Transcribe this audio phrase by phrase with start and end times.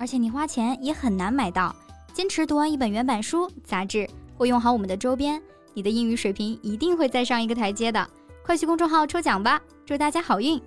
[0.00, 1.76] 而且你花钱也很难买到。
[2.14, 5.40] 坚持读完一本原版书、杂志，或用好我们的周边，
[5.74, 8.08] 你的英语水平一定会再上一个台阶的。
[8.42, 10.58] 快去公众号抽奖吧，祝大家好运！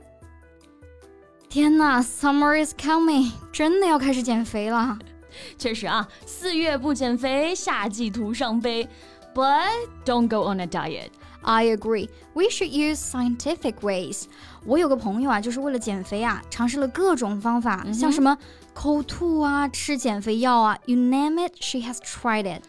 [1.50, 5.00] 天呐，Summer is coming，真的要开始减肥了。
[5.58, 8.88] 确实啊，四月不减肥，夏季徒伤悲。
[9.34, 9.66] But
[10.05, 11.10] don't go on a diet.
[11.41, 12.08] I agree.
[12.34, 14.26] We should use scientific ways.
[14.63, 18.38] 我有个朋友啊，就是为了减肥啊，尝试了各种方法，嗯、像什么
[18.75, 22.63] 口吐啊、吃减肥药啊，you name it, she has tried it.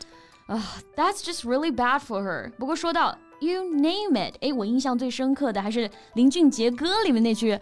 [0.47, 2.51] 啊、uh,，That's just really bad for her.
[2.57, 7.59] 不过说到 you name it，哎，我印象最深刻的还是林俊杰歌里面那句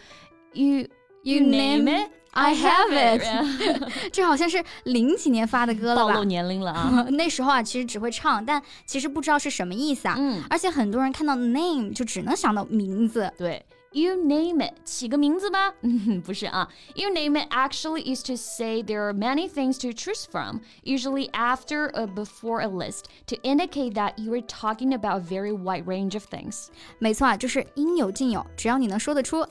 [0.54, 0.88] you
[1.24, 6.14] you name it。I have it，这好像是零几年发的歌了吧？
[6.14, 7.08] 暴露年龄了啊！
[7.10, 10.16] 那时候啊，其实只会唱，但其实不知道是什么意思啊。
[10.20, 13.32] 嗯，而且很多人看到 name 就只能想到名字。
[13.40, 15.74] 对 ，you name it，起个名字吧。
[15.82, 21.92] 嗯，不是啊，you name it actually is to say there are many things to choose from, usually after
[21.94, 26.14] or before a list, to indicate that you are talking about a very wide range
[26.14, 26.68] of things。
[27.00, 29.46] 没错啊，就是应有尽有，只要你能说得出。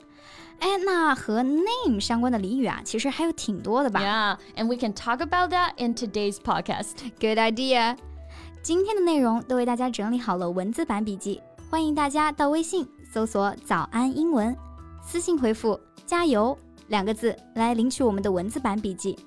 [0.59, 4.01] 哎，那和 name 相关的俚语啊，其实还有挺多的吧？
[4.01, 6.93] Yeah, and we can talk about that in today's podcast.
[7.19, 7.95] Good idea.
[8.63, 14.55] 今天的内容都为大家整理好了文字版笔记，欢迎大家到微信 搜索“早安英文”，
[15.01, 19.17] 私信回复“加油”两个字来领取我们的文字版笔记。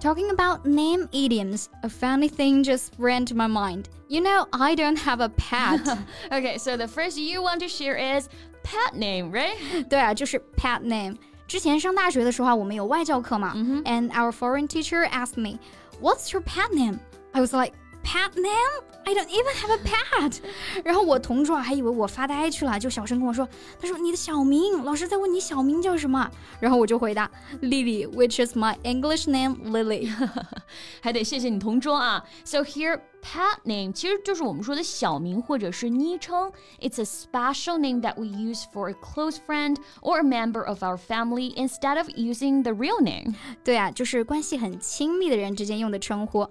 [0.00, 3.84] Talking about name idioms, a funny thing just ran to my mind.
[4.08, 5.80] You know, I don't have a pet.
[6.28, 8.28] okay, so the first you want to share is
[8.64, 9.86] pet name, right?
[9.88, 11.16] 对啊，就是 pet name。
[11.46, 15.58] 之前上大学的时候啊，我们有外教课嘛、mm and our foreign teacher asked me,
[16.00, 16.98] "What's your pet name?"
[17.30, 17.74] I was like,
[18.06, 18.84] "Pet name?
[19.04, 20.38] I don't even have a pet."
[20.84, 30.08] 然后我同桌还以为我发呆去了，就小声跟我说：“他说你的小名，老师在问你小名叫什么。”然后我就回答 Lily, which is my English name, Lily.
[31.00, 32.24] 还得谢谢你同桌啊。
[32.44, 33.00] So here.
[33.22, 36.50] Pet name 其实就是我们说的小名或者是昵称。
[36.80, 40.96] It's a special name that we use for a close friend or a member of our
[40.96, 43.36] family instead of using the real name.
[43.62, 46.48] 对啊，就是关系很亲密的人之间用的称呼。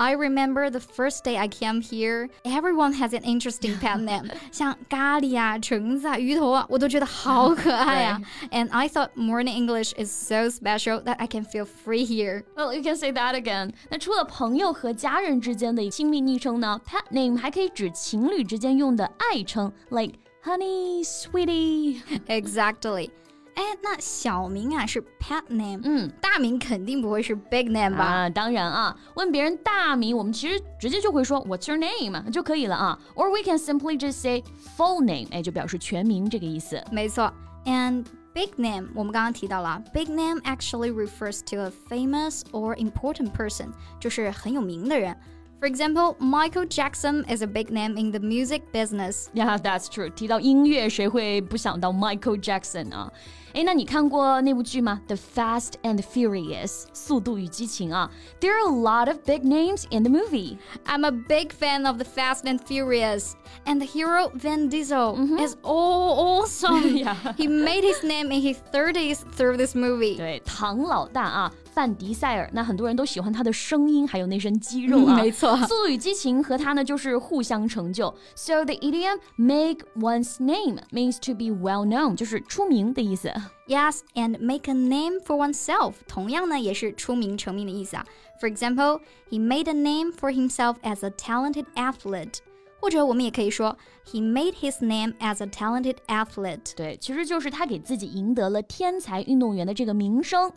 [0.00, 2.28] I remember the first day I came here.
[2.44, 4.30] Everyone has an interesting pet name.
[4.52, 8.20] 像咖喱啊、橙子啊、鱼头啊，我都觉得好可爱啊。
[8.52, 12.44] And I thought morning English is so special that I can feel free here.
[12.54, 13.72] Well, you can say that again.
[13.90, 22.00] 那除了朋友和家人之间的亲密昵称呢，pet name 还可以指情侣之间用的爱称，like honey, sweetie.
[22.28, 23.10] Exactly.
[23.54, 28.04] 哎，那小名啊是 pet name，嗯，大名肯定不会是 big name 吧？
[28.04, 34.44] 啊，当然啊，问别人大名，我们其实直接就会说 What's your name 就可以了啊，or we can simply just say
[34.76, 36.80] full name，哎，就表示全名这个意思。
[36.92, 37.32] 没错，
[37.64, 45.16] and big name 我们刚刚提到了，big name actually refers to a famous or important person，就是很有名的人。
[45.62, 49.28] For example, Michael Jackson is a big name in the music business.
[49.34, 50.08] Yeah, that's true.
[50.08, 53.10] 提到音乐，谁会不想到 Michael Jackson 啊？
[53.54, 55.00] 哎，那你看过那部剧吗？
[55.08, 58.08] The Fast and Furious，速度与激情啊。
[58.40, 60.58] There are a lot of big names in the movie.
[60.86, 63.32] I'm a big fan of the Fast and Furious,
[63.64, 65.44] and the hero Vin Diesel mm -hmm.
[65.44, 66.98] is all awesome.
[66.98, 67.16] yeah.
[67.36, 70.16] He made his name in his 30s through this movie.
[70.16, 71.52] 对，唐老大啊。
[71.73, 75.15] 范迪塞尔，那很多人都喜欢他的声音，还有那身肌肉啊。
[75.15, 78.13] 没错，速度与激情和他呢就是互相成就。
[78.35, 83.33] So the idiom "make one's name" means to be well known，就是出名的意思。
[83.67, 88.05] Yes, and make a name for oneself，同样呢也是出名成名的意思啊。
[88.39, 88.99] For example,
[89.29, 92.35] he made a name for himself as a talented athlete.
[92.79, 96.74] 或者我们也可以说 ，He made his name as a talented athlete。
[96.76, 100.50] 对，其实就是他给自己赢得了天才运动员的这个名声。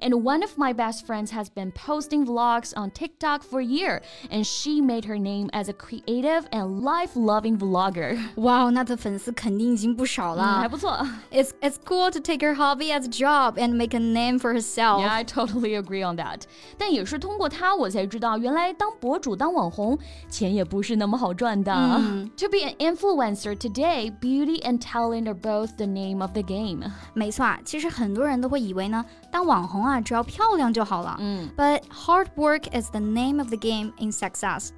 [0.00, 4.02] And one of my best friends has been posting vlogs on TikTok for a year,
[4.30, 8.18] and she made her name as a creative and life-loving vlogger.
[8.36, 11.04] 哇，那她粉丝肯定已经不少了，还不错。
[11.32, 15.00] It's it's cool to take her hobby as a job and make a name for herself.
[15.00, 16.42] Yeah, I totally agree on that.
[16.76, 19.98] 但也是通过她，我才知道原来当博主、当网红，
[20.30, 21.72] 钱也不是那么好赚的。
[21.72, 26.90] 嗯、to be an influencer today, beauty and talent are both the name of the game.
[27.14, 31.16] 没错啊，其实很多人都会以为呢，当网红啊，只要漂亮就好了。
[31.18, 34.70] 嗯，But hard work is the name of the game in success.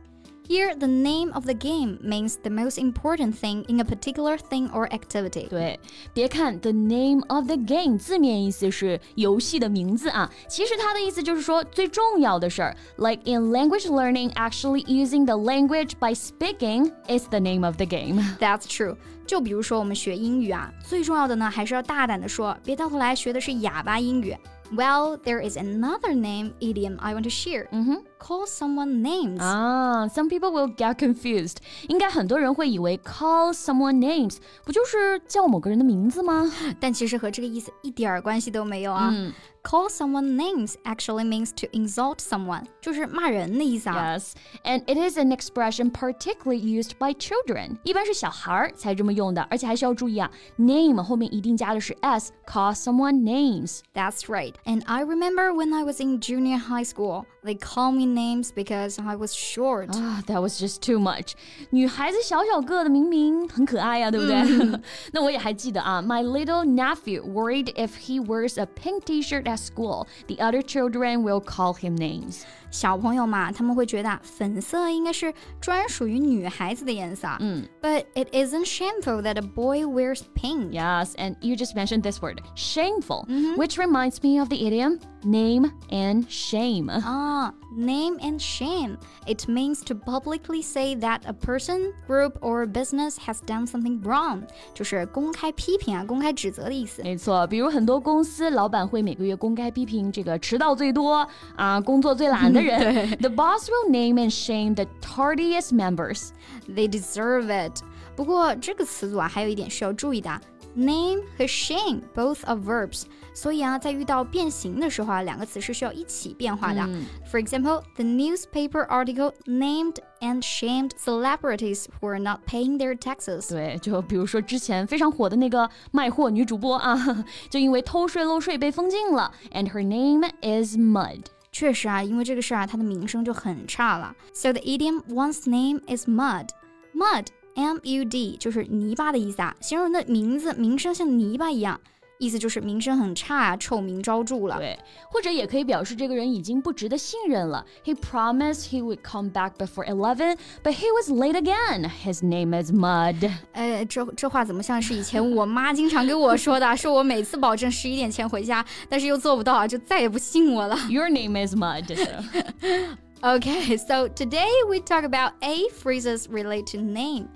[0.48, 4.68] Here, the name of the game means the most important thing in a particular thing
[4.72, 5.46] or activity.
[5.48, 5.78] 对，
[6.12, 12.76] 别看 the name of the game 字面意思是游戏的名字啊，其实它的意思就是说最重要的事儿。
[12.96, 18.20] Like in language learning, actually using the language by speaking is the name of the game.
[18.40, 18.96] That's true.
[19.25, 24.35] 就比如说我们学英语啊，最重要的呢还是要大胆的说，别到头来学的是哑巴英语。
[24.75, 27.67] well, there is another name idiom I want to share.
[27.71, 27.99] Mm -hmm.
[28.19, 29.39] Call someone names.
[29.39, 31.57] Ah, some people will get confused.
[31.87, 36.51] 应该很多人会以为 call someone names 不就是叫某个人的名字吗？
[36.79, 39.11] 但其实和这个意思一点儿关系都没有啊。
[39.13, 39.31] 嗯
[39.64, 44.16] Call someone names actually means to insult someone，就是骂人的意思啊。
[44.16, 44.32] Yes,
[44.64, 53.80] and it is an expression particularly used by children，一般是小孩儿才这么用的，而且还需要注意啊，name 后面一定加的是 s。Call someone names.
[53.94, 54.54] That's right.
[54.64, 58.98] And I remember when I was in junior high school, they call me names because
[58.98, 59.90] I was short.
[59.94, 61.34] Ah, that was just too much.
[61.70, 64.80] 女孩子小小个的，明明很可爱呀、啊，对不对？
[65.12, 71.40] 那我也还记得啊，My little nephew worried if he wears a pink T-shirt at school, the other children will
[71.40, 72.42] call him names.
[72.70, 77.28] 小朋友嘛，他们会觉得粉色应该是专属于女孩子的颜色。
[77.40, 80.70] 嗯，But it isn't shameful that a boy wears pink.
[80.72, 83.56] Yes, and you just mentioned this word, shameful, mm -hmm.
[83.56, 86.90] which reminds me of the idiom name and shame.
[86.90, 88.96] Ah, name and shame.
[89.26, 94.42] It means to publicly say that a person, group, or business has done something wrong.
[94.72, 97.02] 就是公开批评啊，公开指责的意思。
[97.02, 101.26] 没错，比如很多公司老板会每个月公开批评这个迟到最多
[101.56, 103.16] 啊，工作最懒的人。
[103.18, 106.30] The boss will name and shame the tardiest members.
[106.68, 107.82] They deserve it.
[108.16, 110.40] 不过这个词组啊，还有一点需要注意的。
[110.74, 113.02] Name 和 shame both are verbs，
[113.34, 116.80] 所以啊，在遇到变形的时候啊，两个词是需要一起变化的。
[116.82, 123.50] 嗯、For example, the newspaper article named and shamed celebrities who are not paying their taxes。
[123.50, 131.24] 对，就比如说之前非常火的那个卖货女主播啊，就因为偷税漏税被封禁了，and her name is Mud。
[131.50, 134.14] 确实啊，因为这个事儿啊，她的名声就很差了。
[134.32, 136.50] So the idiom one's name is mud.
[136.94, 141.78] Mud M U D 就是泥巴的意思啊，形容人的名字名声像泥巴一样，
[142.18, 144.56] 意思就是名声很差，臭名昭着了。
[144.58, 144.78] 对，
[145.10, 147.64] 或者也可以表示这个人已经不值得信任了。
[147.84, 151.90] He promised he would come back before eleven, but he was late again.
[152.04, 153.30] His name is Mud.
[153.52, 156.76] 呃，这这话怎么像是以前我妈经常跟我说的？
[156.76, 160.78] 说我每次保证十一点前回家，但是又做不到啊，就再也不信我了。
[160.88, 161.84] Your name is Mud.
[163.22, 167.28] okay, so today we talk about a phrases relate to name.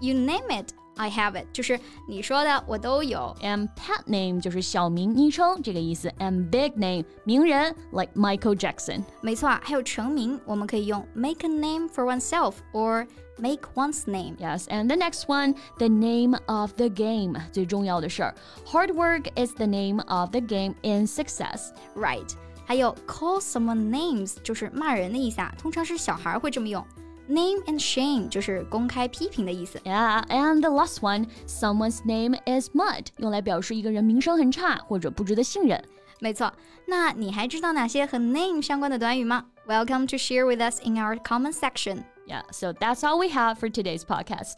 [0.00, 1.78] You name it, I have it，就是
[2.08, 3.34] 你说的我都有。
[3.42, 6.08] And pet name 就是小名、昵称这个意思。
[6.18, 9.02] And big name 名人，like Michael Jackson。
[9.20, 13.06] 没错，还有成名，我们可以用 make a name for oneself or
[13.38, 14.36] make one's name.
[14.38, 18.34] Yes, and the next one, the name of the game 最重要的事儿。
[18.66, 21.70] Hard work is the name of the game in success.
[21.94, 22.28] Right.
[22.66, 26.86] 还有 call someone names 就是骂人的意思啊，通常是小孩会这么用。
[27.28, 29.78] Name and shame 就是公开批评的意思。
[29.84, 35.80] Yeah, and the last one, someone's name is mud，用来表示一个人名声很差或者不值得信任。
[36.18, 36.52] 没错，
[36.86, 39.46] 那你还知道哪些和 name 相关的短语吗？
[39.68, 42.02] Welcome to share with us in our comment section.
[42.26, 44.56] Yeah, so that's all we have for today's podcast.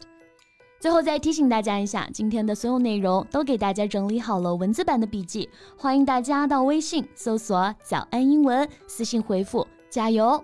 [0.79, 10.43] 最后再提醒大家一下，今天的所有内容都给大家整理好了文字版的笔记，欢迎大家到微信搜索“早安英文”，私信回复“加油”。